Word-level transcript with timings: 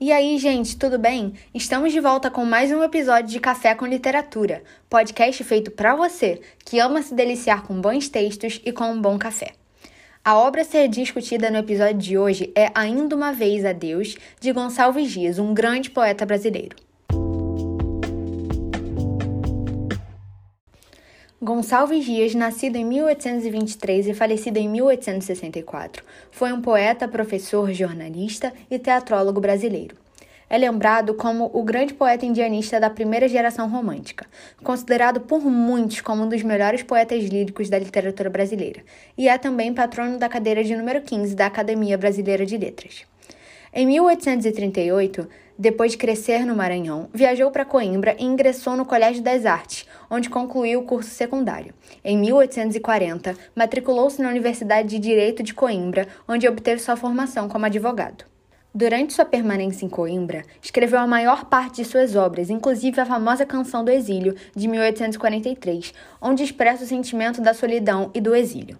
E 0.00 0.12
aí, 0.12 0.38
gente, 0.38 0.78
tudo 0.78 0.96
bem? 0.96 1.34
Estamos 1.52 1.92
de 1.92 1.98
volta 1.98 2.30
com 2.30 2.44
mais 2.44 2.70
um 2.70 2.84
episódio 2.84 3.32
de 3.32 3.40
Café 3.40 3.74
com 3.74 3.84
Literatura, 3.84 4.62
podcast 4.88 5.42
feito 5.42 5.72
para 5.72 5.96
você 5.96 6.40
que 6.64 6.78
ama 6.78 7.02
se 7.02 7.12
deliciar 7.12 7.66
com 7.66 7.80
bons 7.80 8.08
textos 8.08 8.60
e 8.64 8.70
com 8.70 8.92
um 8.92 9.02
bom 9.02 9.18
café. 9.18 9.54
A 10.24 10.38
obra 10.38 10.62
a 10.62 10.64
ser 10.64 10.86
discutida 10.86 11.50
no 11.50 11.58
episódio 11.58 11.98
de 11.98 12.16
hoje 12.16 12.52
é 12.54 12.70
Ainda 12.76 13.16
uma 13.16 13.32
Vez 13.32 13.64
a 13.64 13.72
Deus, 13.72 14.16
de 14.38 14.52
Gonçalves 14.52 15.10
Dias, 15.10 15.40
um 15.40 15.52
grande 15.52 15.90
poeta 15.90 16.24
brasileiro. 16.24 16.76
Gonçalves 21.40 22.04
Dias, 22.04 22.34
nascido 22.34 22.74
em 22.74 22.84
1823 22.84 24.08
e 24.08 24.14
falecido 24.14 24.58
em 24.58 24.68
1864, 24.68 26.02
foi 26.32 26.52
um 26.52 26.60
poeta, 26.60 27.06
professor, 27.06 27.70
jornalista 27.70 28.52
e 28.68 28.76
teatrólogo 28.76 29.40
brasileiro. 29.40 29.94
É 30.50 30.58
lembrado 30.58 31.14
como 31.14 31.48
o 31.54 31.62
grande 31.62 31.94
poeta 31.94 32.26
indianista 32.26 32.80
da 32.80 32.90
primeira 32.90 33.28
geração 33.28 33.68
romântica, 33.68 34.26
considerado 34.64 35.20
por 35.20 35.40
muitos 35.44 36.00
como 36.00 36.24
um 36.24 36.28
dos 36.28 36.42
melhores 36.42 36.82
poetas 36.82 37.22
líricos 37.22 37.70
da 37.70 37.78
literatura 37.78 38.28
brasileira, 38.28 38.82
e 39.16 39.28
é 39.28 39.38
também 39.38 39.72
patrono 39.72 40.18
da 40.18 40.28
cadeira 40.28 40.64
de 40.64 40.74
número 40.74 41.02
15 41.02 41.36
da 41.36 41.46
Academia 41.46 41.96
Brasileira 41.96 42.44
de 42.44 42.58
Letras. 42.58 43.06
Em 43.80 43.86
1838, 43.86 45.28
depois 45.56 45.92
de 45.92 45.98
crescer 45.98 46.44
no 46.44 46.56
Maranhão, 46.56 47.08
viajou 47.14 47.48
para 47.52 47.64
Coimbra 47.64 48.16
e 48.18 48.24
ingressou 48.24 48.76
no 48.76 48.84
Colégio 48.84 49.22
das 49.22 49.46
Artes, 49.46 49.86
onde 50.10 50.28
concluiu 50.28 50.80
o 50.80 50.82
curso 50.82 51.10
secundário. 51.10 51.72
Em 52.04 52.18
1840, 52.18 53.36
matriculou-se 53.54 54.20
na 54.20 54.30
Universidade 54.30 54.88
de 54.88 54.98
Direito 54.98 55.44
de 55.44 55.54
Coimbra, 55.54 56.08
onde 56.26 56.48
obteve 56.48 56.82
sua 56.82 56.96
formação 56.96 57.48
como 57.48 57.66
advogado. 57.66 58.24
Durante 58.74 59.12
sua 59.12 59.24
permanência 59.24 59.86
em 59.86 59.88
Coimbra, 59.88 60.42
escreveu 60.60 60.98
a 60.98 61.06
maior 61.06 61.44
parte 61.44 61.76
de 61.76 61.84
suas 61.84 62.16
obras, 62.16 62.50
inclusive 62.50 63.00
a 63.00 63.06
famosa 63.06 63.46
Canção 63.46 63.84
do 63.84 63.92
Exílio, 63.92 64.34
de 64.56 64.66
1843, 64.66 65.94
onde 66.20 66.42
expressa 66.42 66.82
o 66.82 66.88
sentimento 66.88 67.40
da 67.40 67.54
solidão 67.54 68.10
e 68.12 68.20
do 68.20 68.34
exílio. 68.34 68.76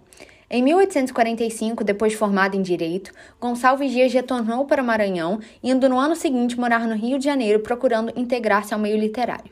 Em 0.51 0.63
1845, 0.63 1.83
depois 1.83 2.13
formado 2.13 2.57
em 2.57 2.61
Direito, 2.63 3.11
Gonçalves 3.39 3.91
Dias 3.91 4.11
retornou 4.11 4.65
para 4.65 4.81
o 4.81 4.85
Maranhão, 4.85 5.39
indo 5.61 5.87
no 5.87 5.99
ano 5.99 6.15
seguinte 6.15 6.59
morar 6.59 6.87
no 6.87 6.95
Rio 6.95 7.19
de 7.19 7.25
Janeiro 7.25 7.59
procurando 7.59 8.11
integrar-se 8.15 8.73
ao 8.73 8.79
meio 8.79 8.97
literário. 8.97 9.51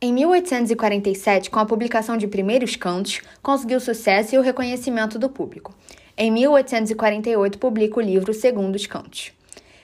Em 0.00 0.10
1847, 0.10 1.50
com 1.50 1.58
a 1.60 1.66
publicação 1.66 2.16
de 2.16 2.26
Primeiros 2.26 2.76
Cantos, 2.76 3.20
conseguiu 3.42 3.78
sucesso 3.78 4.34
e 4.34 4.38
o 4.38 4.42
reconhecimento 4.42 5.18
do 5.18 5.28
público. 5.28 5.74
Em 6.16 6.30
1848, 6.30 7.58
publica 7.58 7.98
o 7.98 8.02
livro 8.02 8.32
Segundos 8.32 8.86
Cantos. 8.86 9.32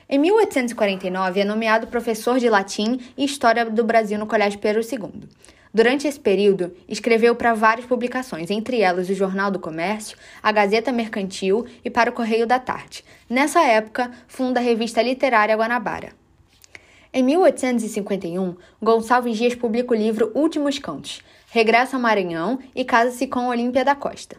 Em 0.09 0.19
1849, 0.19 1.41
é 1.41 1.45
nomeado 1.45 1.89
professor 1.89 2.39
de 2.39 2.49
latim 2.49 2.99
e 3.19 3.25
história 3.27 3.67
do 3.67 3.85
Brasil 3.85 4.19
no 4.19 4.27
Colégio 4.27 4.59
Pedro 4.59 4.81
II. 4.81 5.29
Durante 5.73 6.09
esse 6.09 6.19
período, 6.19 6.73
escreveu 6.89 7.35
para 7.35 7.55
várias 7.55 7.87
publicações, 7.87 8.51
entre 8.51 8.81
elas 8.81 9.09
o 9.09 9.15
Jornal 9.15 9.51
do 9.51 9.59
Comércio, 9.59 10.17
a 10.43 10.51
Gazeta 10.51 10.91
Mercantil 10.91 11.67
e 11.85 11.91
para 11.91 12.11
o 12.11 12.13
Correio 12.13 12.47
da 12.47 12.59
Tarde. 12.59 13.05
Nessa 13.29 13.63
época, 13.63 14.11
funda 14.27 14.61
a 14.61 14.63
revista 14.63 15.03
literária 15.03 15.57
Guanabara. 15.57 16.13
Em 17.13 17.23
1851, 17.23 18.57
Gonçalves 18.83 19.37
Dias 19.37 19.55
publica 19.55 19.93
o 19.93 19.97
livro 19.97 20.31
Últimos 20.35 20.79
Cantos, 20.79 21.23
regressa 21.51 21.97
ao 21.97 22.03
Maranhão 22.03 22.59
e 22.75 22.85
casa-se 22.85 23.27
com 23.27 23.49
Olímpia 23.49 23.85
da 23.85 23.95
Costa. 23.95 24.37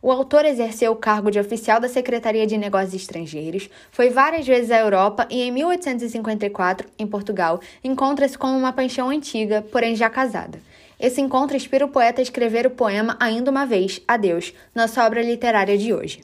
O 0.00 0.12
autor 0.12 0.44
exerceu 0.44 0.92
o 0.92 0.96
cargo 0.96 1.28
de 1.28 1.40
oficial 1.40 1.80
da 1.80 1.88
Secretaria 1.88 2.46
de 2.46 2.56
Negócios 2.56 2.94
Estrangeiros, 2.94 3.68
foi 3.90 4.10
várias 4.10 4.46
vezes 4.46 4.70
à 4.70 4.78
Europa 4.78 5.26
e, 5.28 5.42
em 5.42 5.50
1854, 5.50 6.88
em 6.96 7.06
Portugal, 7.06 7.60
encontra-se 7.82 8.38
com 8.38 8.46
uma 8.46 8.72
paixão 8.72 9.08
antiga, 9.08 9.60
porém 9.72 9.96
já 9.96 10.08
casada. 10.08 10.60
Esse 11.00 11.20
encontro 11.20 11.56
inspira 11.56 11.84
o 11.84 11.88
poeta 11.88 12.20
a 12.20 12.22
escrever 12.22 12.64
o 12.64 12.70
poema 12.70 13.16
Ainda 13.18 13.50
uma 13.50 13.66
Vez, 13.66 14.00
Adeus, 14.06 14.54
nossa 14.72 15.04
obra 15.04 15.20
literária 15.20 15.76
de 15.76 15.92
hoje. 15.92 16.20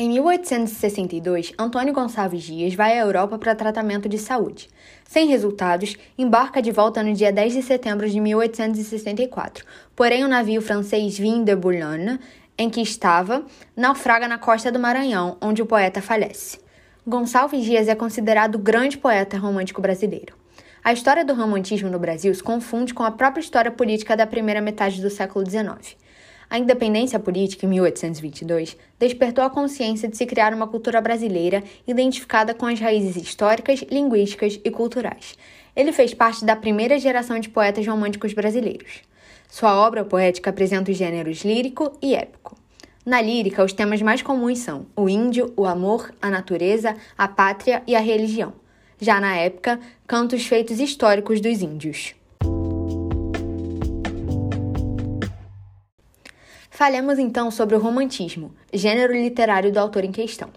Em 0.00 0.10
1862, 0.10 1.54
Antônio 1.58 1.92
Gonçalves 1.92 2.44
Dias 2.44 2.72
vai 2.72 2.96
à 2.96 3.02
Europa 3.02 3.36
para 3.36 3.56
tratamento 3.56 4.08
de 4.08 4.16
saúde. 4.16 4.68
Sem 5.04 5.26
resultados, 5.26 5.96
embarca 6.16 6.62
de 6.62 6.70
volta 6.70 7.02
no 7.02 7.12
dia 7.12 7.32
10 7.32 7.54
de 7.54 7.62
setembro 7.62 8.08
de 8.08 8.20
1864. 8.20 9.64
Porém, 9.96 10.22
o 10.22 10.28
navio 10.28 10.62
francês 10.62 11.18
Vin 11.18 11.42
de 11.42 11.56
Boulogne 11.56 12.20
em 12.58 12.68
que 12.68 12.80
estava, 12.80 13.44
naufraga 13.76 14.26
na 14.26 14.36
costa 14.36 14.72
do 14.72 14.80
Maranhão, 14.80 15.36
onde 15.40 15.62
o 15.62 15.66
poeta 15.66 16.02
falece. 16.02 16.58
Gonçalves 17.06 17.64
Dias 17.64 17.88
é 17.88 17.94
considerado 17.94 18.56
o 18.56 18.58
grande 18.58 18.98
poeta 18.98 19.38
romântico 19.38 19.80
brasileiro. 19.80 20.34
A 20.82 20.92
história 20.92 21.24
do 21.24 21.34
romantismo 21.34 21.88
no 21.88 21.98
Brasil 21.98 22.34
se 22.34 22.42
confunde 22.42 22.92
com 22.92 23.02
a 23.02 23.10
própria 23.10 23.40
história 23.40 23.70
política 23.70 24.16
da 24.16 24.26
primeira 24.26 24.60
metade 24.60 25.00
do 25.00 25.08
século 25.08 25.48
XIX. 25.48 25.96
A 26.50 26.58
independência 26.58 27.18
política, 27.18 27.66
em 27.66 27.68
1822, 27.68 28.76
despertou 28.98 29.44
a 29.44 29.50
consciência 29.50 30.08
de 30.08 30.16
se 30.16 30.24
criar 30.24 30.54
uma 30.54 30.66
cultura 30.66 31.00
brasileira 31.00 31.62
identificada 31.86 32.54
com 32.54 32.66
as 32.66 32.80
raízes 32.80 33.16
históricas, 33.16 33.84
linguísticas 33.90 34.58
e 34.64 34.70
culturais. 34.70 35.36
Ele 35.76 35.92
fez 35.92 36.14
parte 36.14 36.44
da 36.44 36.56
primeira 36.56 36.98
geração 36.98 37.38
de 37.38 37.50
poetas 37.50 37.86
românticos 37.86 38.32
brasileiros. 38.32 39.02
Sua 39.48 39.74
obra 39.74 40.04
poética 40.04 40.50
apresenta 40.50 40.90
os 40.90 40.96
gêneros 40.96 41.42
lírico 41.42 41.96
e 42.02 42.14
épico. 42.14 42.56
Na 43.04 43.22
lírica, 43.22 43.64
os 43.64 43.72
temas 43.72 44.02
mais 44.02 44.20
comuns 44.20 44.58
são 44.58 44.86
o 44.94 45.08
índio, 45.08 45.52
o 45.56 45.64
amor, 45.64 46.12
a 46.20 46.28
natureza, 46.28 46.94
a 47.16 47.26
pátria 47.26 47.82
e 47.86 47.96
a 47.96 48.00
religião. 48.00 48.52
Já 49.00 49.18
na 49.18 49.34
época, 49.34 49.80
canta 50.06 50.36
os 50.36 50.46
feitos 50.46 50.78
históricos 50.78 51.40
dos 51.40 51.62
índios. 51.62 52.14
Falemos 56.68 57.18
então 57.18 57.50
sobre 57.50 57.74
o 57.74 57.80
romantismo, 57.80 58.54
gênero 58.72 59.12
literário 59.12 59.72
do 59.72 59.78
autor 59.78 60.04
em 60.04 60.12
questão. 60.12 60.50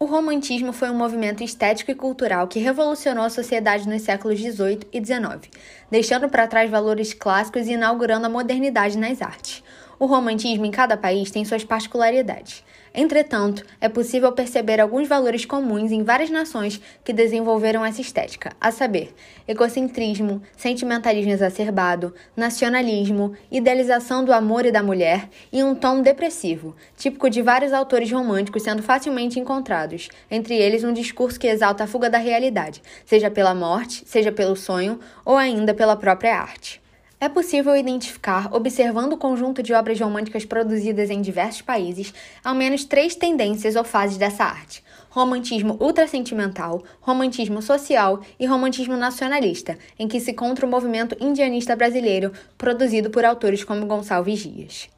O 0.00 0.04
romantismo 0.04 0.72
foi 0.72 0.90
um 0.90 0.94
movimento 0.94 1.42
estético 1.42 1.90
e 1.90 1.94
cultural 1.94 2.46
que 2.46 2.60
revolucionou 2.60 3.24
a 3.24 3.30
sociedade 3.30 3.88
nos 3.88 4.02
séculos 4.02 4.38
XVIII 4.38 4.82
e 4.92 5.04
XIX, 5.04 5.50
deixando 5.90 6.28
para 6.28 6.46
trás 6.46 6.70
valores 6.70 7.12
clássicos 7.12 7.66
e 7.66 7.72
inaugurando 7.72 8.26
a 8.26 8.30
modernidade 8.30 8.96
nas 8.96 9.20
artes. 9.20 9.60
O 10.00 10.06
romantismo 10.06 10.64
em 10.64 10.70
cada 10.70 10.96
país 10.96 11.28
tem 11.28 11.44
suas 11.44 11.64
particularidades. 11.64 12.62
Entretanto, 12.94 13.64
é 13.80 13.88
possível 13.88 14.30
perceber 14.30 14.80
alguns 14.80 15.08
valores 15.08 15.44
comuns 15.44 15.90
em 15.90 16.04
várias 16.04 16.30
nações 16.30 16.80
que 17.04 17.12
desenvolveram 17.12 17.84
essa 17.84 18.00
estética, 18.00 18.52
a 18.60 18.70
saber, 18.70 19.12
egocentrismo, 19.46 20.40
sentimentalismo 20.56 21.32
exacerbado, 21.32 22.14
nacionalismo, 22.36 23.34
idealização 23.50 24.24
do 24.24 24.32
amor 24.32 24.64
e 24.66 24.70
da 24.70 24.84
mulher 24.84 25.28
e 25.52 25.64
um 25.64 25.74
tom 25.74 26.00
depressivo, 26.00 26.76
típico 26.96 27.28
de 27.28 27.42
vários 27.42 27.72
autores 27.72 28.10
românticos 28.10 28.62
sendo 28.62 28.82
facilmente 28.82 29.40
encontrados, 29.40 30.08
entre 30.30 30.56
eles 30.56 30.84
um 30.84 30.92
discurso 30.92 31.40
que 31.40 31.48
exalta 31.48 31.84
a 31.84 31.88
fuga 31.88 32.08
da 32.08 32.18
realidade, 32.18 32.82
seja 33.04 33.30
pela 33.30 33.54
morte, 33.54 34.04
seja 34.06 34.30
pelo 34.30 34.54
sonho 34.54 35.00
ou 35.24 35.36
ainda 35.36 35.74
pela 35.74 35.96
própria 35.96 36.36
arte. 36.36 36.80
É 37.20 37.28
possível 37.28 37.76
identificar, 37.76 38.48
observando 38.54 39.14
o 39.14 39.18
conjunto 39.18 39.60
de 39.60 39.74
obras 39.74 39.98
românticas 39.98 40.44
produzidas 40.44 41.10
em 41.10 41.20
diversos 41.20 41.60
países, 41.60 42.14
ao 42.44 42.54
menos 42.54 42.84
três 42.84 43.16
tendências 43.16 43.74
ou 43.74 43.82
fases 43.82 44.16
dessa 44.16 44.44
arte: 44.44 44.84
romantismo 45.10 45.76
ultrasentimental, 45.80 46.84
romantismo 47.00 47.60
social 47.60 48.20
e 48.38 48.46
romantismo 48.46 48.96
nacionalista, 48.96 49.76
em 49.98 50.06
que 50.06 50.20
se 50.20 50.30
encontra 50.30 50.64
o 50.64 50.70
movimento 50.70 51.16
indianista 51.18 51.74
brasileiro, 51.74 52.32
produzido 52.56 53.10
por 53.10 53.24
autores 53.24 53.64
como 53.64 53.84
Gonçalves 53.84 54.38
Dias. 54.38 54.88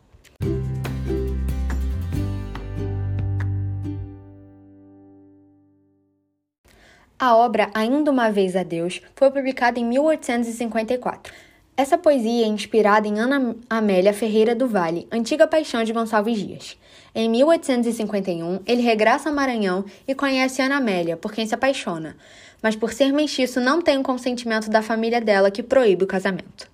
A 7.18 7.34
obra 7.34 7.70
Ainda 7.72 8.10
uma 8.10 8.30
Vez 8.30 8.56
a 8.56 8.62
Deus 8.62 9.00
foi 9.14 9.30
publicada 9.30 9.78
em 9.78 9.86
1854. 9.86 11.49
Essa 11.76 11.96
poesia 11.96 12.44
é 12.44 12.48
inspirada 12.48 13.08
em 13.08 13.18
Ana 13.18 13.56
Amélia 13.68 14.12
Ferreira 14.12 14.54
do 14.54 14.68
Vale, 14.68 15.06
antiga 15.10 15.46
paixão 15.46 15.82
de 15.82 15.92
Gonçalves 15.92 16.38
Dias. 16.38 16.76
Em 17.14 17.28
1851, 17.28 18.60
ele 18.66 18.82
regressa 18.82 19.30
ao 19.30 19.34
Maranhão 19.34 19.84
e 20.06 20.14
conhece 20.14 20.60
Ana 20.60 20.76
Amélia, 20.76 21.16
por 21.16 21.32
quem 21.32 21.46
se 21.46 21.54
apaixona, 21.54 22.16
mas 22.62 22.76
por 22.76 22.92
ser 22.92 23.12
mestiço 23.12 23.60
não 23.60 23.80
tem 23.80 23.98
o 23.98 24.02
consentimento 24.02 24.68
da 24.68 24.82
família 24.82 25.20
dela 25.20 25.50
que 25.50 25.62
proíbe 25.62 26.04
o 26.04 26.06
casamento. 26.06 26.68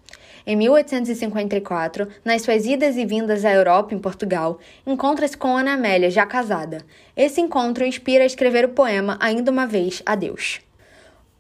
Em 0.48 0.54
1854, 0.54 2.06
nas 2.24 2.42
suas 2.42 2.66
idas 2.66 2.96
e 2.96 3.04
vindas 3.04 3.44
à 3.44 3.52
Europa 3.52 3.94
em 3.94 3.98
Portugal, 3.98 4.60
encontra-se 4.86 5.36
com 5.36 5.56
Ana 5.56 5.74
Amélia, 5.74 6.08
já 6.08 6.24
casada. 6.24 6.78
Esse 7.16 7.40
encontro 7.40 7.84
inspira 7.84 8.22
a 8.22 8.26
escrever 8.26 8.64
o 8.64 8.68
poema 8.68 9.16
Ainda 9.20 9.50
uma 9.50 9.66
Vez, 9.66 10.02
Adeus. 10.06 10.60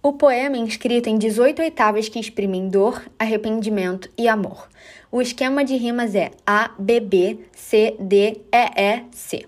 O 0.02 0.12
poema 0.12 0.56
é 0.56 0.60
escrito 0.60 1.08
em 1.08 1.18
18 1.18 1.62
oitavas 1.62 2.08
que 2.08 2.20
exprimem 2.20 2.68
dor, 2.68 3.02
arrependimento 3.18 4.08
e 4.16 4.28
amor. 4.28 4.68
O 5.10 5.20
esquema 5.20 5.64
de 5.64 5.76
rimas 5.76 6.14
é 6.14 6.30
A, 6.46 6.70
B, 6.78 7.00
B, 7.00 7.38
C, 7.52 7.96
D, 7.98 8.40
E, 8.52 8.80
E, 8.80 9.04
C. 9.10 9.46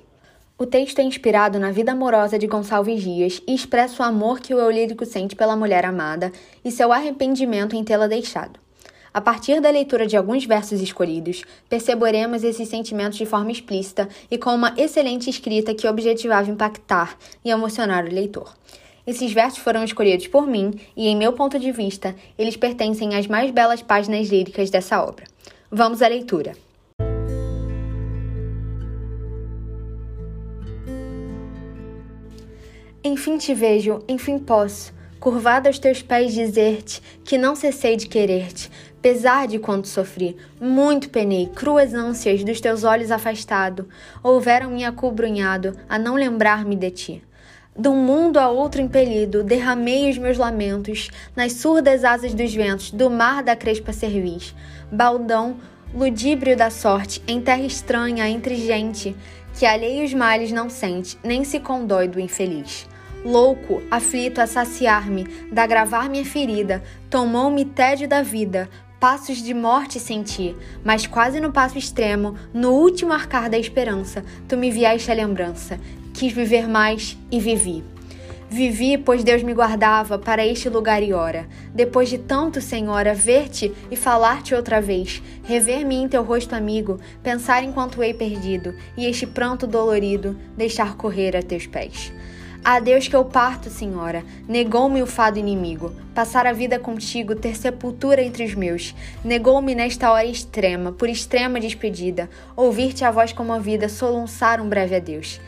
O 0.58 0.66
texto 0.66 0.98
é 0.98 1.02
inspirado 1.04 1.60
na 1.60 1.70
vida 1.70 1.92
amorosa 1.92 2.36
de 2.36 2.48
Gonçalves 2.48 3.00
Dias 3.00 3.40
e 3.46 3.54
expressa 3.54 4.02
o 4.02 4.06
amor 4.06 4.40
que 4.40 4.52
o 4.52 4.58
eu 4.58 4.68
lírico 4.68 5.06
sente 5.06 5.36
pela 5.36 5.54
mulher 5.54 5.84
amada 5.84 6.32
e 6.64 6.72
seu 6.72 6.92
arrependimento 6.92 7.76
em 7.76 7.84
tê-la 7.84 8.08
deixado. 8.08 8.58
A 9.14 9.20
partir 9.20 9.60
da 9.60 9.70
leitura 9.70 10.06
de 10.06 10.16
alguns 10.16 10.44
versos 10.44 10.80
escolhidos, 10.80 11.44
perceberemos 11.68 12.42
esses 12.42 12.68
sentimentos 12.68 13.18
de 13.18 13.26
forma 13.26 13.52
explícita 13.52 14.08
e 14.28 14.36
com 14.36 14.52
uma 14.54 14.74
excelente 14.76 15.30
escrita 15.30 15.74
que 15.74 15.86
objetivava 15.86 16.50
impactar 16.50 17.16
e 17.44 17.50
emocionar 17.50 18.04
o 18.04 18.12
leitor. 18.12 18.52
Esses 19.08 19.32
versos 19.32 19.60
foram 19.60 19.82
escolhidos 19.82 20.26
por 20.26 20.46
mim 20.46 20.78
e, 20.94 21.08
em 21.08 21.16
meu 21.16 21.32
ponto 21.32 21.58
de 21.58 21.72
vista, 21.72 22.14
eles 22.38 22.58
pertencem 22.58 23.14
às 23.14 23.26
mais 23.26 23.50
belas 23.50 23.80
páginas 23.80 24.28
líricas 24.28 24.68
dessa 24.68 25.02
obra. 25.02 25.24
Vamos 25.70 26.02
à 26.02 26.08
leitura. 26.08 26.52
Enfim 33.02 33.38
te 33.38 33.54
vejo, 33.54 34.04
enfim 34.06 34.38
posso, 34.38 34.92
curvado 35.18 35.68
aos 35.68 35.78
teus 35.78 36.02
pés, 36.02 36.34
dizer-te 36.34 37.00
que 37.24 37.38
não 37.38 37.56
cessei 37.56 37.96
de 37.96 38.08
querer-te, 38.08 38.70
pesar 39.00 39.48
de 39.48 39.58
quanto 39.58 39.88
sofri. 39.88 40.36
Muito 40.60 41.08
penei, 41.08 41.46
cruas 41.46 41.94
ânsias 41.94 42.44
dos 42.44 42.60
teus 42.60 42.84
olhos 42.84 43.10
afastado, 43.10 43.88
houveram-me 44.22 44.84
acubrunhado 44.84 45.74
a 45.88 45.98
não 45.98 46.14
lembrar-me 46.14 46.76
de 46.76 46.90
ti. 46.90 47.27
De 47.78 47.88
um 47.88 47.94
mundo 47.94 48.38
a 48.38 48.48
outro 48.48 48.80
impelido, 48.80 49.44
derramei 49.44 50.10
os 50.10 50.18
meus 50.18 50.36
lamentos 50.36 51.10
nas 51.36 51.52
surdas 51.52 52.02
asas 52.02 52.34
dos 52.34 52.52
ventos, 52.52 52.90
do 52.90 53.08
mar 53.08 53.40
da 53.40 53.54
crespa 53.54 53.92
cerviz. 53.92 54.52
Baldão, 54.90 55.58
ludíbrio 55.94 56.56
da 56.56 56.70
sorte, 56.70 57.22
em 57.28 57.40
terra 57.40 57.62
estranha, 57.62 58.28
entre 58.28 58.56
gente, 58.56 59.14
que 59.56 59.64
alheios 59.64 60.12
males 60.12 60.50
não 60.50 60.68
sente, 60.68 61.16
nem 61.22 61.44
se 61.44 61.60
condói 61.60 62.08
do 62.08 62.18
infeliz. 62.18 62.84
Louco, 63.24 63.80
aflito 63.92 64.40
a 64.40 64.46
saciar-me, 64.48 65.28
da 65.52 65.62
agravar 65.62 66.10
minha 66.10 66.24
ferida, 66.24 66.82
tomou-me 67.08 67.64
tédio 67.64 68.08
da 68.08 68.22
vida, 68.22 68.68
passos 69.00 69.38
de 69.38 69.54
morte 69.54 70.00
senti, 70.00 70.56
mas 70.84 71.06
quase 71.06 71.40
no 71.40 71.52
passo 71.52 71.78
extremo, 71.78 72.34
no 72.52 72.72
último 72.72 73.12
arcar 73.12 73.48
da 73.48 73.58
esperança, 73.58 74.24
tu 74.48 74.56
me 74.56 74.70
vieste 74.70 75.10
a 75.10 75.14
lembrança. 75.14 75.78
Quis 76.12 76.32
viver 76.32 76.68
mais 76.68 77.16
e 77.30 77.38
vivi. 77.38 77.84
Vivi, 78.50 78.96
pois 78.96 79.22
Deus 79.22 79.42
me 79.42 79.52
guardava 79.52 80.18
para 80.18 80.44
este 80.44 80.70
lugar 80.70 81.02
e 81.02 81.12
hora. 81.12 81.46
Depois 81.74 82.08
de 82.08 82.16
tanto, 82.16 82.62
Senhora, 82.62 83.14
ver-te 83.14 83.72
e 83.90 83.94
falar-te 83.94 84.54
outra 84.54 84.80
vez, 84.80 85.22
rever-me 85.44 85.96
em 85.96 86.08
teu 86.08 86.22
rosto 86.24 86.54
amigo, 86.54 86.98
pensar 87.22 87.62
enquanto 87.62 88.02
hei 88.02 88.14
perdido, 88.14 88.74
e 88.96 89.04
este 89.04 89.26
pranto 89.26 89.66
dolorido 89.66 90.36
deixar 90.56 90.96
correr 90.96 91.36
a 91.36 91.42
teus 91.42 91.66
pés. 91.66 92.10
A 92.64 92.80
Deus 92.80 93.08
que 93.08 93.16
eu 93.16 93.24
parto, 93.24 93.70
Senhora, 93.70 94.24
negou-me 94.46 95.00
o 95.02 95.06
fado 95.06 95.38
inimigo. 95.38 95.94
Passar 96.14 96.46
a 96.46 96.52
vida 96.52 96.78
contigo, 96.78 97.34
ter 97.34 97.56
sepultura 97.56 98.22
entre 98.22 98.44
os 98.44 98.54
meus. 98.54 98.94
Negou-me 99.24 99.74
nesta 99.74 100.10
hora 100.10 100.26
extrema, 100.26 100.92
por 100.92 101.08
extrema 101.08 101.60
despedida, 101.60 102.28
ouvir-te 102.56 103.04
a 103.04 103.10
voz 103.10 103.32
comovida, 103.32 103.88
soluçar 103.88 104.60
um 104.60 104.68
breve 104.68 104.96
adeus. 104.96 105.40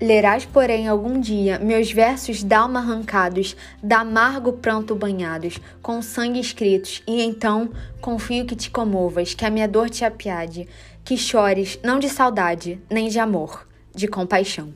Lerás, 0.00 0.44
porém, 0.44 0.86
algum 0.86 1.18
dia 1.20 1.58
meus 1.58 1.90
versos 1.90 2.44
d'alma 2.44 2.78
arrancados, 2.78 3.56
d'amargo 3.82 4.52
pranto 4.52 4.94
banhados, 4.94 5.58
com 5.82 6.00
sangue 6.00 6.38
escritos, 6.38 7.02
e 7.04 7.20
então 7.22 7.70
confio 8.00 8.46
que 8.46 8.54
te 8.54 8.70
comovas, 8.70 9.34
que 9.34 9.44
a 9.44 9.50
minha 9.50 9.66
dor 9.66 9.90
te 9.90 10.04
apiade, 10.04 10.68
que 11.04 11.16
chores 11.16 11.80
não 11.82 11.98
de 11.98 12.08
saudade, 12.08 12.80
nem 12.88 13.08
de 13.08 13.18
amor, 13.18 13.66
de 13.92 14.06
compaixão. 14.06 14.72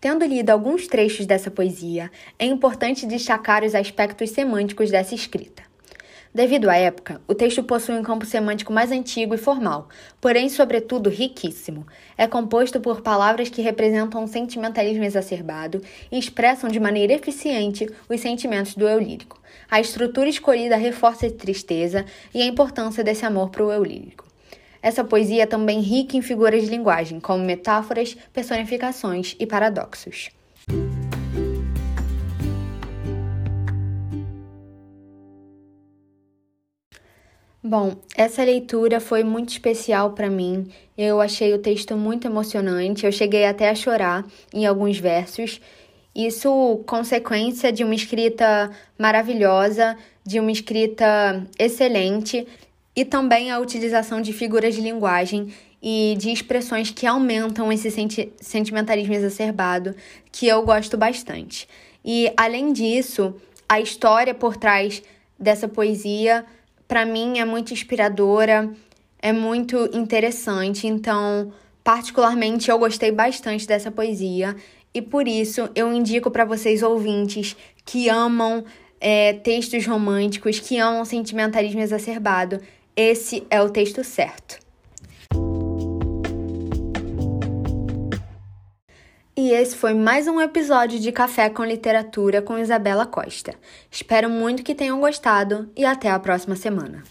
Tendo 0.00 0.24
lido 0.24 0.48
alguns 0.48 0.86
trechos 0.86 1.26
dessa 1.26 1.50
poesia, 1.50 2.10
é 2.38 2.46
importante 2.46 3.04
destacar 3.04 3.62
os 3.62 3.74
aspectos 3.74 4.30
semânticos 4.30 4.90
dessa 4.90 5.14
escrita. 5.14 5.62
Devido 6.32 6.70
à 6.70 6.76
época, 6.76 7.20
o 7.28 7.34
texto 7.34 7.62
possui 7.62 7.96
um 7.96 8.02
campo 8.02 8.24
semântico 8.24 8.72
mais 8.72 8.90
antigo 8.90 9.34
e 9.34 9.38
formal, 9.38 9.90
porém, 10.18 10.48
sobretudo, 10.48 11.10
riquíssimo. 11.10 11.86
É 12.16 12.26
composto 12.26 12.80
por 12.80 13.02
palavras 13.02 13.50
que 13.50 13.60
representam 13.60 14.22
um 14.22 14.26
sentimentalismo 14.26 15.04
exacerbado 15.04 15.82
e 16.10 16.18
expressam 16.18 16.70
de 16.70 16.80
maneira 16.80 17.12
eficiente 17.12 17.86
os 18.08 18.20
sentimentos 18.20 18.74
do 18.74 18.88
eu 18.88 18.98
lírico. 18.98 19.38
A 19.70 19.80
estrutura 19.80 20.30
escolhida 20.30 20.76
reforça 20.76 21.26
a 21.26 21.30
tristeza 21.30 22.06
e 22.32 22.40
a 22.40 22.46
importância 22.46 23.04
desse 23.04 23.26
amor 23.26 23.50
para 23.50 23.66
o 23.66 23.70
eu 23.70 23.84
lírico. 23.84 24.29
Essa 24.82 25.04
poesia 25.04 25.42
é 25.42 25.46
também 25.46 25.80
rica 25.80 26.16
em 26.16 26.22
figuras 26.22 26.62
de 26.62 26.70
linguagem, 26.70 27.20
como 27.20 27.44
metáforas, 27.44 28.16
personificações 28.32 29.36
e 29.38 29.46
paradoxos. 29.46 30.30
Bom, 37.62 37.94
essa 38.16 38.42
leitura 38.42 39.00
foi 39.00 39.22
muito 39.22 39.50
especial 39.50 40.12
para 40.12 40.30
mim. 40.30 40.72
Eu 40.96 41.20
achei 41.20 41.52
o 41.52 41.58
texto 41.58 41.94
muito 41.94 42.26
emocionante. 42.26 43.04
Eu 43.04 43.12
cheguei 43.12 43.44
até 43.44 43.68
a 43.68 43.74
chorar 43.74 44.24
em 44.52 44.66
alguns 44.66 44.98
versos. 44.98 45.60
Isso 46.14 46.82
consequência 46.86 47.70
de 47.70 47.84
uma 47.84 47.94
escrita 47.94 48.70
maravilhosa, 48.98 49.96
de 50.24 50.40
uma 50.40 50.50
escrita 50.50 51.46
excelente 51.58 52.46
e 52.94 53.04
também 53.04 53.50
a 53.50 53.58
utilização 53.58 54.20
de 54.20 54.32
figuras 54.32 54.74
de 54.74 54.80
linguagem 54.80 55.52
e 55.82 56.14
de 56.18 56.30
expressões 56.30 56.90
que 56.90 57.06
aumentam 57.06 57.72
esse 57.72 57.90
senti 57.90 58.32
sentimentalismo 58.40 59.14
exacerbado, 59.14 59.94
que 60.30 60.46
eu 60.46 60.62
gosto 60.62 60.96
bastante. 60.96 61.68
E 62.04 62.32
além 62.36 62.72
disso, 62.72 63.34
a 63.68 63.80
história 63.80 64.34
por 64.34 64.56
trás 64.56 65.02
dessa 65.38 65.68
poesia, 65.68 66.44
para 66.86 67.06
mim, 67.06 67.38
é 67.38 67.44
muito 67.44 67.72
inspiradora, 67.72 68.70
é 69.22 69.32
muito 69.32 69.88
interessante. 69.92 70.86
Então, 70.86 71.52
particularmente, 71.82 72.70
eu 72.70 72.78
gostei 72.78 73.12
bastante 73.12 73.66
dessa 73.66 73.90
poesia 73.90 74.56
e 74.92 75.00
por 75.00 75.28
isso 75.28 75.68
eu 75.74 75.92
indico 75.92 76.30
para 76.30 76.44
vocês 76.44 76.82
ouvintes 76.82 77.56
que 77.84 78.08
amam 78.08 78.64
é, 79.00 79.32
textos 79.34 79.86
românticos, 79.86 80.58
que 80.58 80.78
amam 80.78 81.04
sentimentalismo 81.04 81.80
exacerbado, 81.80 82.60
esse 83.00 83.46
é 83.48 83.62
o 83.62 83.70
texto 83.70 84.04
certo. 84.04 84.58
E 89.34 89.52
esse 89.52 89.74
foi 89.74 89.94
mais 89.94 90.28
um 90.28 90.38
episódio 90.38 91.00
de 91.00 91.10
Café 91.10 91.48
com 91.48 91.64
Literatura 91.64 92.42
com 92.42 92.58
Isabela 92.58 93.06
Costa. 93.06 93.54
Espero 93.90 94.28
muito 94.28 94.62
que 94.62 94.74
tenham 94.74 95.00
gostado 95.00 95.70
e 95.74 95.82
até 95.82 96.10
a 96.10 96.18
próxima 96.18 96.54
semana. 96.54 97.02